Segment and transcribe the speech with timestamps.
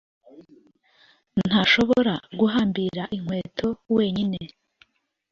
[1.47, 4.39] ntashobora guhambira inkweto wenyine